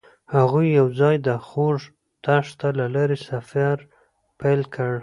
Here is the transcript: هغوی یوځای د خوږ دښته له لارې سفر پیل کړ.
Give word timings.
هغوی 0.35 0.67
یوځای 0.79 1.15
د 1.27 1.29
خوږ 1.47 1.79
دښته 2.25 2.67
له 2.79 2.85
لارې 2.95 3.17
سفر 3.29 3.75
پیل 4.39 4.61
کړ. 4.75 4.93